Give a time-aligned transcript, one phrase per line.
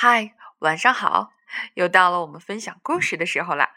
[0.00, 1.32] 嗨，晚上好！
[1.74, 3.70] 又到了我们分享故事的时候了。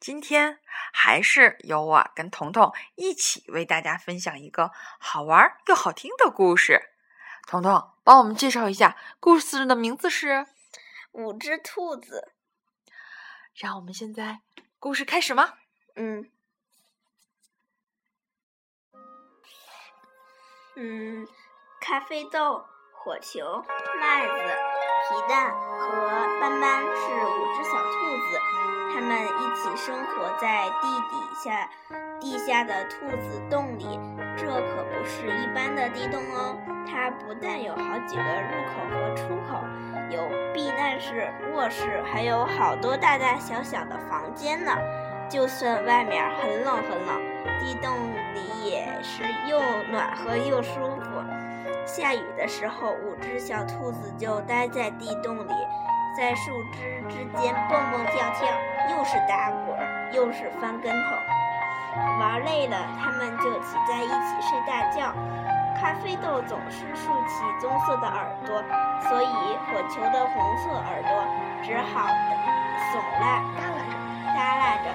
[0.00, 0.58] 今天
[0.90, 6.92] 还是由我跟彤彤一起为大家分享一个好玩又好听的故事。
[7.46, 10.28] 彤彤，帮我们介绍一下故事的名字是
[11.12, 12.32] 《五只兔子》。
[13.54, 14.40] 让我们现在
[14.78, 15.58] 故事开始吗？
[15.96, 16.30] 嗯
[20.76, 21.28] 嗯，
[21.82, 22.64] 咖啡豆、
[22.94, 23.62] 火球、
[24.00, 24.55] 麦子。
[25.28, 27.90] 蛋和斑斑是五只小兔
[28.30, 28.38] 子，
[28.94, 31.68] 它们一起生活在地底下
[32.20, 33.98] 地下的兔子洞里。
[34.36, 39.64] 这可不是一般的地洞哦，它不但有好几个入口和出口，
[40.10, 44.72] 有避难室、卧室，还有好多大大小小的房间呢。
[45.28, 47.20] 就算外面很冷很冷，
[47.58, 47.90] 地洞
[48.34, 49.58] 里也是又
[49.90, 51.35] 暖和又舒服。
[51.86, 55.52] 下雨的时候，五只小兔子就待在地洞里，
[56.16, 58.48] 在树枝之间蹦蹦跳跳，
[58.90, 59.78] 又是打滚，
[60.12, 61.16] 又是翻跟头。
[62.20, 65.14] 玩累了，它们就挤在一起睡大觉。
[65.80, 68.62] 咖啡豆总是竖起棕色的耳朵，
[69.08, 69.26] 所以
[69.66, 71.10] 火球的红色耳朵
[71.62, 72.08] 只好
[72.90, 73.94] 耸拉耷拉着，
[74.34, 74.90] 耷拉着。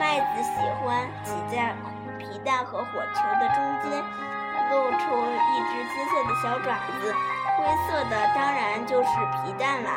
[0.00, 0.50] 麦子喜
[0.82, 1.72] 欢挤在
[2.18, 4.33] 皮蛋和火球的中间。
[4.70, 7.14] 露出一只金色的小爪子，
[7.56, 9.90] 灰色的当然就是皮蛋了。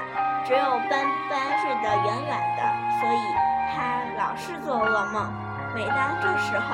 [0.45, 0.89] 只有斑
[1.29, 2.61] 斑睡得远远的，
[3.01, 3.35] 所以
[3.75, 5.27] 它老是做噩梦。
[5.75, 6.73] 每当这时候，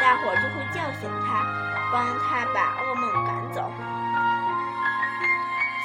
[0.00, 1.44] 大伙就会叫醒它，
[1.92, 3.70] 帮它把噩梦赶走。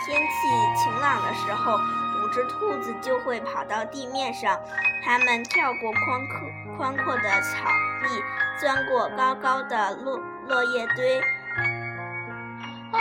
[0.06, 0.48] 天气
[0.78, 4.58] 晴朗的时候，五只兔子就会跑到地面上，
[5.04, 7.68] 它们跳过宽阔宽阔的草
[8.08, 8.24] 地，
[8.60, 11.22] 钻过高高的落落叶堆。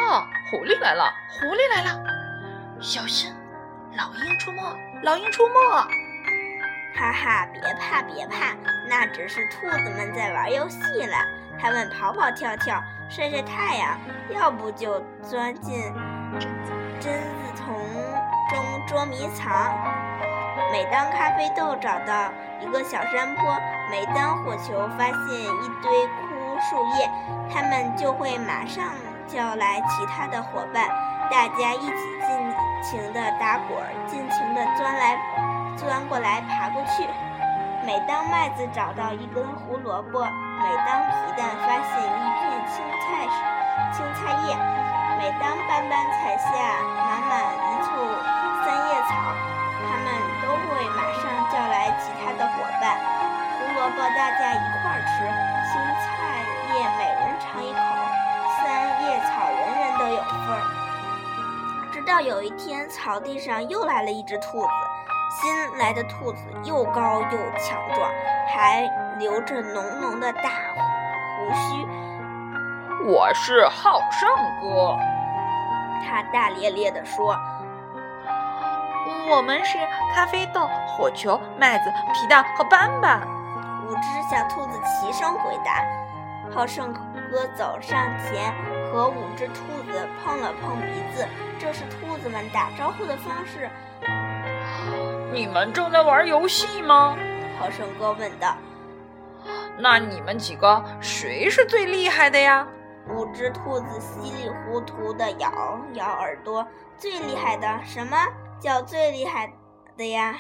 [0.07, 0.29] 啊！
[0.51, 1.13] 狐狸来了！
[1.31, 2.05] 狐狸来了！
[2.81, 3.35] 小心，
[3.97, 4.61] 老鹰出没！
[5.03, 5.55] 老鹰出没！
[6.97, 8.55] 哈哈，别怕别怕，
[8.89, 11.17] 那只是兔子们在玩游戏了。
[11.61, 13.99] 它们跑跑跳跳，晒晒太阳，
[14.31, 15.93] 要不就钻进
[17.01, 17.11] 榛子
[17.57, 17.75] 丛
[18.51, 19.73] 中捉迷藏。
[20.71, 23.59] 每当咖啡豆找到一个小山坡，
[23.91, 27.11] 每当火球发现一堆枯树叶，
[27.53, 28.85] 它们就会马上。
[29.27, 30.89] 叫来其他的伙伴，
[31.31, 35.19] 大家一起尽情地打滚，尽情地钻来
[35.77, 37.09] 钻过来，爬过去。
[37.85, 43.29] 每当麦子找到一根胡萝卜，每当皮蛋发现一片青菜
[43.93, 44.57] 青菜叶，
[45.19, 46.49] 每当斑斑采下
[47.05, 47.91] 满满一簇
[48.65, 49.13] 三叶草，
[49.85, 50.07] 他们
[50.41, 52.97] 都会马上叫来其他的伙伴。
[53.59, 55.54] 胡萝卜大家一块儿吃，
[61.93, 64.69] 直到有一天，草地上又来了一只兔子。
[65.31, 68.09] 新来的兔子又高又强壮，
[68.55, 68.83] 还
[69.19, 71.87] 留着浓浓的大胡须。
[73.07, 74.29] 我是好胜
[74.61, 74.97] 哥，
[76.07, 77.37] 他大咧咧地说
[79.29, 79.77] ：“我们是
[80.15, 83.21] 咖啡豆、火球、麦子、皮蛋和斑斑。”
[83.87, 85.83] 五只小兔子齐声回答。
[86.55, 86.93] 好胜
[87.31, 88.55] 哥走上前。
[88.95, 91.27] 和五只兔子碰了碰鼻子，
[91.59, 93.69] 这是兔子们打招呼的方式。
[95.33, 97.19] 你们正在玩游戏吗？
[97.59, 98.57] 好胜哥问道。
[99.77, 102.69] 那你们几个谁是最厉害的呀？
[103.09, 106.65] 五只兔子稀里糊涂地摇摇耳朵。
[106.97, 107.81] 最厉害的？
[107.85, 108.17] 什么
[108.61, 109.53] 叫最厉害
[109.97, 110.37] 的呀？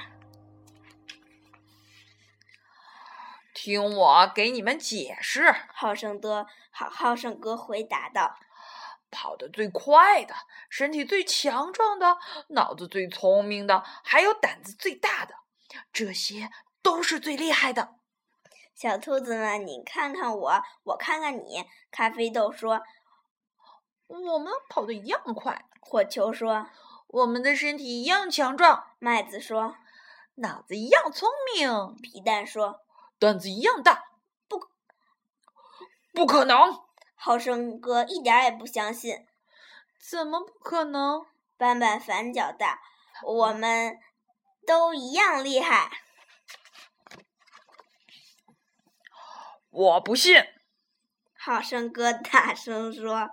[3.54, 5.54] 听我给你们解释。
[5.72, 8.36] 好胜哥，好好胜哥回答道。
[9.10, 10.34] 跑得最快的，
[10.68, 15.36] 身体最强壮的，脑子最聪明的，还有胆子最大的，
[15.92, 16.50] 这些
[16.82, 17.94] 都是最厉害的。
[18.74, 21.64] 小兔子们，你看看我，我看看你。
[21.92, 22.82] 咖啡豆说
[24.08, 26.66] ：“我们跑得一样快。”火球说
[27.06, 29.76] ：“我们的身体一样强壮。”麦子说
[30.42, 32.80] ：“脑子一样聪明。”皮蛋说
[33.24, 34.04] ：“胆子一样大。”
[34.48, 34.68] 不，
[36.12, 36.56] 不可能。
[37.14, 39.26] 好生哥一点也不相信，
[39.98, 41.26] 怎么不可能？
[41.56, 42.80] 斑斑反脚大，
[43.22, 43.98] 我们
[44.66, 45.90] 都一样厉害。
[49.70, 50.36] 我不信。
[51.36, 53.30] 好生哥大声说：“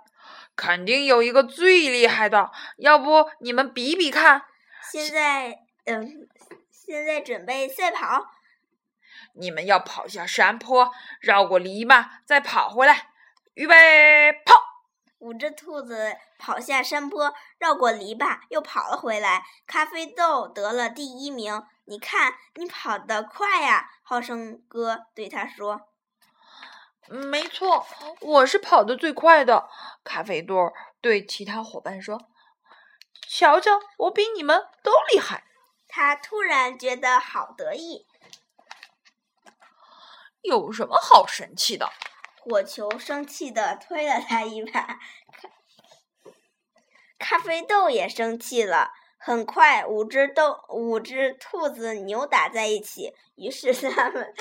[0.56, 4.44] 肯定有一个最厉害的，要不你们比比看？”
[4.90, 6.28] 现在，嗯，
[6.70, 8.30] 现在准备赛跑。
[9.34, 13.08] 你们要跑下山坡，绕过篱笆，再跑回来。
[13.54, 14.54] 预备，跑！
[15.18, 19.44] 五只兔子跑下山坡，绕过篱笆，又跑了回来。
[19.66, 21.62] 咖啡豆得了第一名。
[21.84, 23.90] 你看，你跑得快呀！
[24.02, 25.80] 浩生哥对他说
[27.10, 27.86] ：“没错，
[28.20, 29.68] 我是跑得最快的。”
[30.04, 32.20] 咖啡豆对其他伙伴说
[33.28, 35.44] ：“瞧瞧，我比你们都厉害。”
[35.88, 38.06] 他突然觉得好得意。
[40.42, 41.90] 有什么好生气的？
[42.40, 44.98] 火球生气的推了他一把，
[47.18, 48.92] 咖啡豆也生气了。
[49.16, 54.34] 很快，五只豆五只兔子扭打在一起，于是他们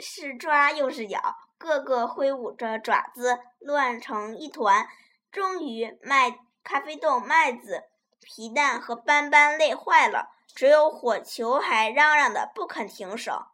[0.00, 4.88] 是抓又是咬，个个挥舞着爪子，乱成一团。
[5.30, 7.84] 终于，麦咖啡豆、麦子、
[8.20, 13.46] 皮蛋和斑斑累坏了，只有火球还嚷嚷的不肯停手。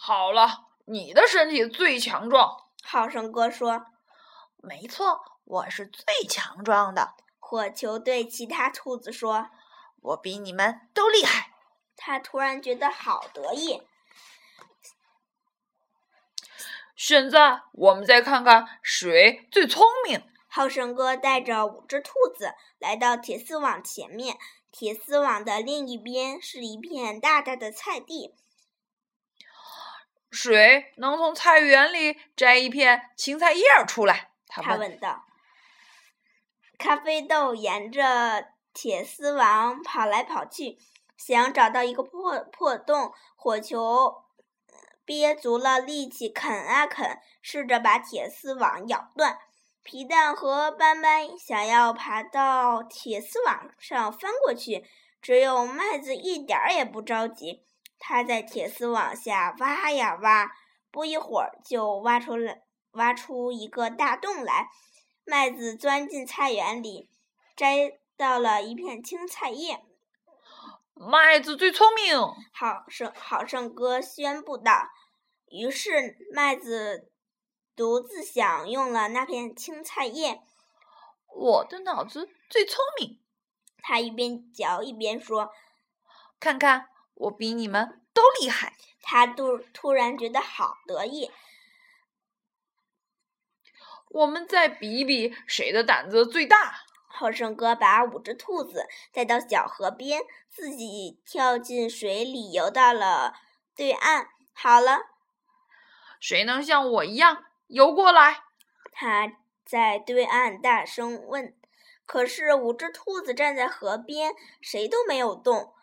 [0.00, 0.66] 好了。
[0.90, 3.84] 你的身体最强壮，好胜哥说
[4.56, 9.50] ：“没错，我是最强壮的。”火球对其他兔子说
[10.00, 11.52] ：“我比你们都厉害。”
[11.94, 13.82] 他突然觉得好得意。
[16.96, 20.22] 现在我们再看看谁最聪明。
[20.46, 24.38] 好胜哥带着五只兔子来到铁丝网前面，
[24.72, 28.34] 铁丝网的另一边是一片大大的菜地。
[30.30, 34.30] 谁能从菜园里摘一片芹菜叶出来？
[34.46, 35.24] 他问道。
[36.78, 40.78] 咖啡豆沿着铁丝网跑来跑去，
[41.16, 43.12] 想找到一个破破洞。
[43.34, 44.24] 火球
[45.04, 49.38] 憋足了力气啃啊啃，试着把铁丝网咬断。
[49.82, 54.84] 皮蛋和斑斑想要爬到铁丝网上翻过去，
[55.22, 57.64] 只有麦子一点儿也不着急。
[57.98, 60.50] 他在铁丝网下挖呀挖，
[60.90, 62.58] 不一会儿就挖出了
[62.92, 64.68] 挖出一个大洞来。
[65.24, 67.10] 麦子钻进菜园里，
[67.54, 69.84] 摘到了一片青菜叶。
[70.94, 72.18] 麦子最聪明，
[72.52, 74.88] 好胜好胜哥宣布道。
[75.50, 77.10] 于是麦子
[77.76, 80.40] 独自享用了那片青菜叶。
[81.34, 83.20] 我的脑子最聪明，
[83.82, 85.50] 他一边嚼一边说
[86.40, 91.30] ：“看看。”我比你们都厉害，他突突然觉得好得意。
[94.10, 96.74] 我们再比比谁的胆子最大。
[97.10, 103.34] 浩胜哥把五只兔子带到小河边，自己跳进水里游到了
[103.74, 104.28] 对岸。
[104.52, 105.00] 好了，
[106.20, 108.44] 谁能像我一样游过来？
[108.92, 109.32] 他
[109.64, 111.54] 在对岸大声问。
[112.06, 115.74] 可是五只兔子站在河边，谁都没有动。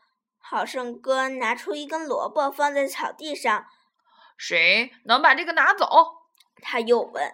[0.47, 3.65] 好胜哥拿出一根萝卜放在草地上，
[4.37, 5.87] 谁能把这个拿走？
[6.61, 7.33] 他又问。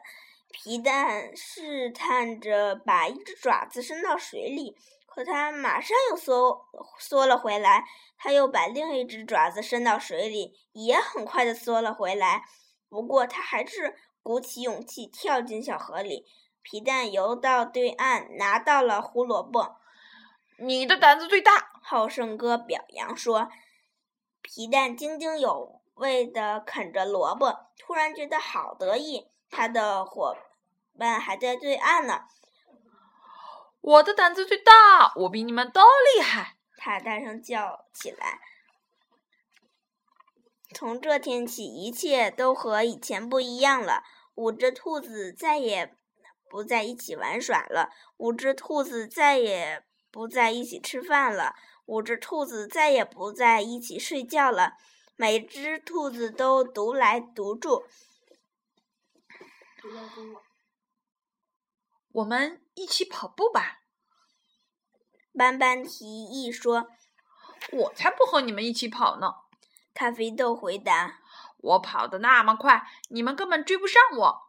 [0.53, 6.65] 皮蛋试探着把一只爪子伸到水里，可他马上又缩
[6.99, 7.83] 缩了回来。
[8.17, 12.43] 他又把另一只爪子伸到水里，也很快的缩了回来。
[12.87, 16.25] 不过他还是鼓起勇气跳进小河里。
[16.61, 19.77] 皮蛋游到对岸，拿到了胡萝卜。
[20.59, 23.49] 你的胆子最大，浩胜哥表扬说。
[24.43, 29.29] 皮蛋津津有味地啃着萝卜，突然觉得好得意。
[29.51, 30.35] 他的伙
[30.97, 32.23] 伴还在对岸呢。
[33.81, 35.81] 我的胆子最大，我比你们都
[36.15, 36.57] 厉害！
[36.75, 38.39] 他大声叫起来。
[40.73, 44.03] 从这天起，一切都和以前不一样了。
[44.33, 45.95] 五只兔子再也
[46.49, 47.91] 不在一起玩耍了。
[48.17, 49.83] 五只兔子再也。
[50.13, 51.55] 不在一起吃饭了，
[51.91, 54.77] 五只兔子再也不在一起睡觉了，
[55.17, 57.85] 每只兔子都独来独住。
[62.13, 63.81] 我们一起跑步吧，
[65.33, 66.87] 斑斑提议说。
[67.73, 69.33] 我才不和你们一起跑呢，
[69.93, 71.19] 咖啡豆回答。
[71.57, 74.41] 我跑得那么快，你们根本追不上我。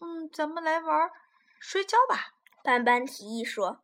[0.00, 1.10] 嗯，咱们来玩
[1.60, 2.34] 摔跤吧。
[2.64, 3.81] 斑斑提议说：“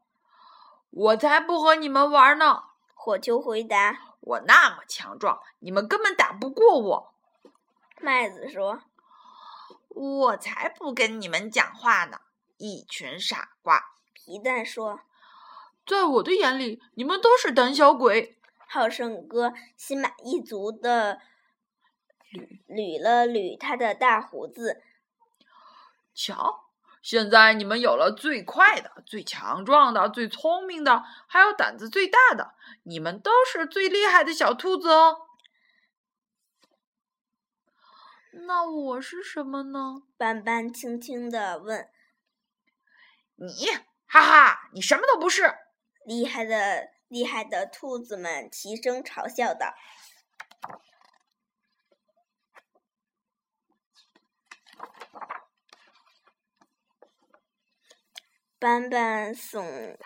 [0.91, 2.65] 我才不和你们玩呢！”
[2.95, 7.15] 火球回答：“我那么强壮，你们根本打不过我。”
[8.01, 8.83] 麦子说
[9.89, 12.21] ：“我才不跟你们讲话呢，
[12.57, 15.01] 一群傻瓜。”皮蛋说
[15.87, 18.37] ：“在我的眼里，你们都是胆小鬼。”
[18.71, 21.21] 好胜哥心满意足的
[22.31, 24.83] 捋捋了捋他的大胡子，
[26.13, 26.68] 瞧。
[27.09, 35.17] 现在你们有了最快的、最强壮的、最聪明的，还有胆子最大的，你们都是最厉害的小兔子哦。
[38.47, 40.03] 那我是什么呢？
[40.19, 41.89] 斑斑轻轻的问。
[43.37, 43.69] 你，
[44.05, 45.55] 哈哈，你什么都不是。
[46.05, 49.73] 厉害的厉害的兔子们齐声嘲笑道。
[58.59, 59.97] 斑斑耸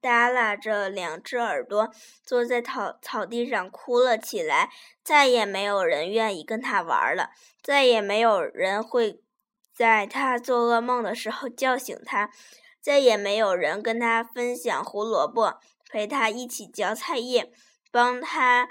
[0.00, 1.90] 耷拉着两只耳朵，
[2.22, 4.70] 坐在草草地上哭了起来。
[5.02, 7.30] 再也没有人愿意跟他玩了，
[7.62, 9.22] 再也没有人会
[9.74, 12.30] 在他做噩梦的时候 叫醒他，
[12.80, 15.58] 再也没有人跟他分享胡萝卜，
[15.90, 17.50] 陪他一起嚼菜叶，
[17.90, 18.68] 帮他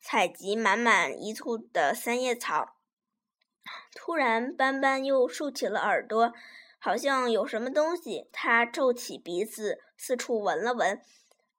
[0.00, 2.76] 采集满满一簇的三叶草。
[3.94, 6.32] 突然，斑斑又竖起了耳朵。
[6.80, 11.00] 好像有什么东西，他皱起鼻子，四处闻了闻，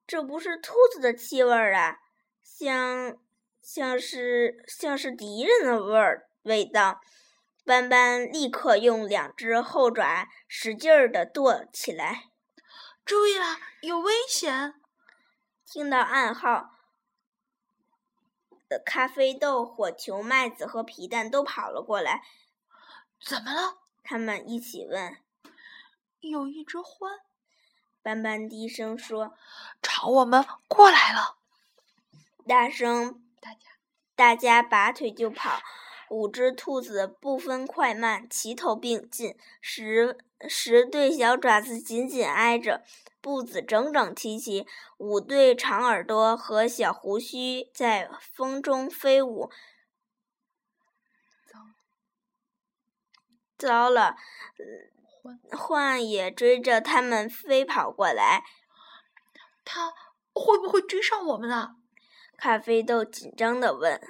[0.07, 1.99] 这不是兔子的气味儿啊，
[2.43, 3.15] 像
[3.61, 6.99] 像是像是敌人的味儿味道。
[7.63, 12.31] 斑斑立刻用两只后爪使劲儿地跺起来，
[13.05, 14.73] 注意了，有危险！
[15.63, 16.71] 听到暗号
[18.67, 22.23] 的咖啡豆、火球、麦子和皮蛋都跑了过来。
[23.23, 23.80] 怎么了？
[24.03, 25.17] 他们一起问
[26.21, 27.19] ：“有一只獾。”
[28.03, 29.33] 斑斑低声说
[29.81, 31.37] ：“朝我们过来了。”
[32.47, 33.59] 大声，大家，
[34.15, 35.61] 大家拔腿就跑。
[36.09, 40.17] 五只兔子不分快慢，齐头并进，十
[40.49, 42.83] 十对小爪子紧紧挨着，
[43.21, 44.67] 步子整整齐齐。
[44.97, 49.49] 五对长耳朵和小胡须在风中飞舞。
[53.67, 54.15] 糟了，
[55.51, 58.43] 幻也追着他们飞跑过来。
[59.63, 59.93] 他
[60.33, 61.75] 会不会追上我们啊？
[62.37, 64.01] 咖啡豆紧张地问。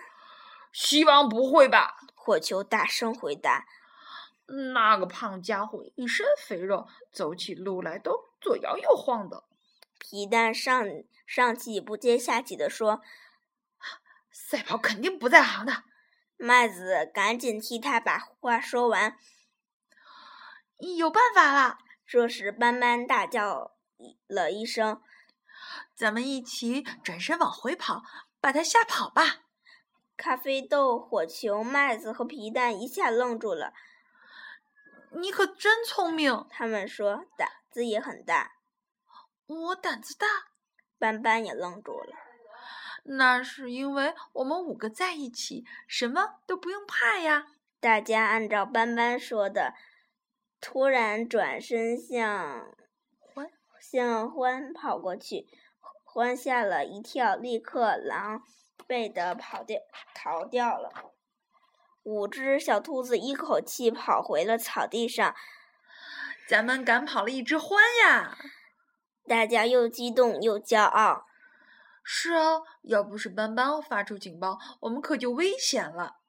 [0.71, 1.97] 希望不会吧？
[2.15, 3.65] 火球大声回答。
[4.73, 9.43] 那个胖家伙一身肥肉，走起路来都左摇右晃的。
[9.99, 10.85] 皮蛋上
[11.27, 13.01] 上气不接下气地说
[14.31, 15.83] ：“赛跑肯定不在行的。”
[16.37, 19.17] 麦子赶紧替他把话说完。
[20.97, 21.77] 有办法了！
[22.05, 23.77] 这时，斑斑大叫
[24.27, 25.01] 了一声
[25.95, 28.03] ：“咱们一起转身往回跑，
[28.41, 29.43] 把他吓跑吧！”
[30.17, 33.73] 咖啡豆、火球、麦子和皮蛋一下愣住了。
[35.21, 38.53] “你可真聪明！”他们说，“胆子也很大。
[39.47, 40.27] ”“我胆子大。”
[40.99, 42.13] 斑斑也愣住了。
[43.05, 47.47] “那是因为我们五个在一起，什么都不用怕呀！”
[47.79, 49.73] 大家按照斑斑说的。
[50.61, 52.71] 突然转身向
[53.19, 53.49] 欢
[53.81, 55.47] 向欢跑过去，
[56.05, 58.43] 欢吓了一跳，立刻狼
[58.87, 59.81] 狈的跑掉
[60.13, 60.91] 逃掉了。
[62.03, 65.35] 五只小兔子一口气跑回了草地上。
[66.47, 68.37] 咱们赶跑了一只獾呀！
[69.27, 71.25] 大家又激动又骄傲。
[72.03, 76.20] 是啊，要不是斑斑发出警报，我们可就危险了。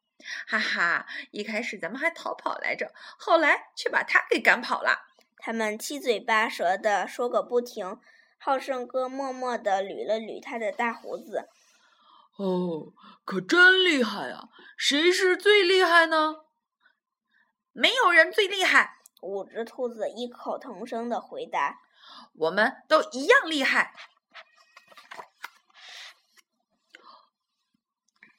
[0.47, 5.07] 哈哈，一开始咱们还逃跑来着，后来却把他给赶跑了。
[5.39, 8.01] 他们七嘴八舌的说个不停。
[8.45, 11.49] 好胜哥默默的捋了捋他的大胡子。
[12.37, 12.93] 哦，
[13.25, 14.49] 可真厉害啊！
[14.77, 16.39] 谁是最厉害呢？
[17.71, 18.99] 没有人最厉害。
[19.21, 21.79] 五只兔子异口同声的回答。
[22.35, 23.95] 我们都一样厉害。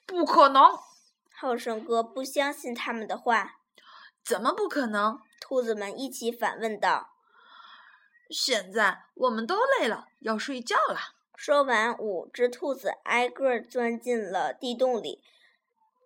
[0.05, 0.77] 不可能。
[1.35, 3.55] 浩胜哥不相信他们的话，
[4.23, 5.19] 怎么不可能？
[5.41, 7.09] 兔子们一起反问道。
[8.29, 10.97] 现在我们都累了，要睡觉了。
[11.35, 15.21] 说完，五只兔子挨个钻进了地洞里，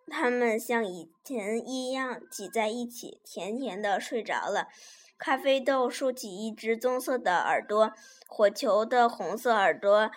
[0.07, 4.69] 它们像以前一样挤在一起，甜甜的睡着了。
[5.17, 7.93] 咖啡豆竖起一只棕色的耳朵，
[8.27, 10.09] 火球的红色耳朵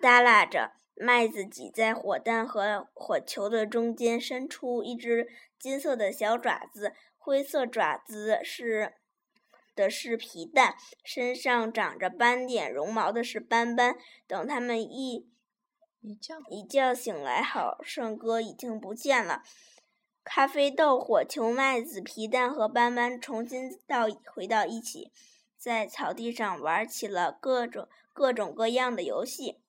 [0.00, 0.72] 耷拉着。
[1.02, 5.28] 麦子挤在火蛋和火球的中间，伸出一只
[5.58, 8.92] 金色的小爪子，灰色爪子是
[9.74, 13.96] 的是皮蛋，身上长着斑点绒毛的是斑斑。
[14.26, 15.26] 等他们一
[16.02, 19.42] 一觉一觉醒来，好胜哥已经不见了。
[20.22, 25.10] 咖啡豆、火球、麦子、皮蛋和斑斑重新到回到一起，
[25.56, 29.59] 在草地上玩起了各种各种各样的游戏。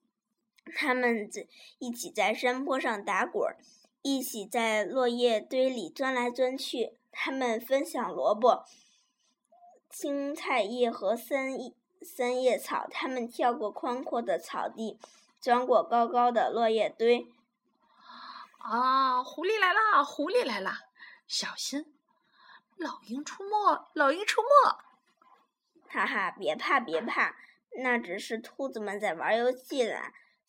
[0.76, 1.48] 他们在
[1.80, 3.58] 一起在山坡上打滚儿，
[4.02, 6.98] 一起在落叶堆里钻来钻去。
[7.12, 8.64] 他们分享萝卜、
[9.90, 12.88] 青菜叶和三叶三叶草。
[12.90, 14.98] 他们跳过宽阔的草地，
[15.40, 17.28] 钻过高高的落叶堆。
[18.60, 20.04] 啊，狐狸来啦！
[20.04, 20.80] 狐狸来啦！
[21.28, 21.94] 小心，
[22.78, 23.90] 老鹰出没！
[23.94, 25.90] 老鹰出没！
[25.90, 27.36] 哈哈，别怕别怕，
[27.84, 29.96] 那只是兔子们在玩游戏呢。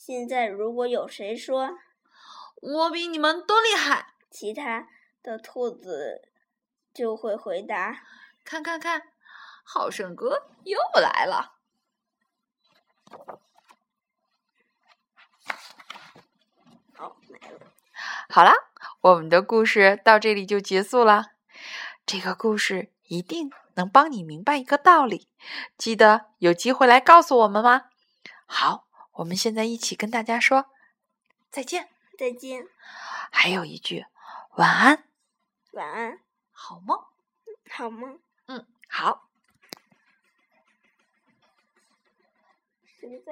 [0.04, 1.78] 现在如果有谁说
[2.61, 4.88] 我比你们都厉害，其他
[5.23, 6.28] 的兔子
[6.92, 8.02] 就会回答：
[8.44, 9.12] 看看看，
[9.62, 11.52] 好胜哥又来了。
[16.94, 17.61] 好，来了。
[18.28, 18.54] 好啦，
[19.02, 21.26] 我们的故事到这里就结束了。
[22.04, 25.28] 这个故事一定能帮你明白一个道理，
[25.78, 27.85] 记得有机会来告诉我们吗？
[28.47, 30.71] 好，我们现在一起跟大家说
[31.50, 32.66] 再见，再见，
[33.31, 34.07] 还有一句
[34.57, 35.04] 晚安，
[35.73, 36.19] 晚安，
[36.50, 36.99] 好梦，
[37.71, 38.19] 好梦。
[38.47, 39.28] 嗯，好。
[42.85, 43.31] 谁在？